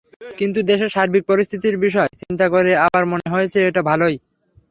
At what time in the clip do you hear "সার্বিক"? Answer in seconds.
0.95-1.23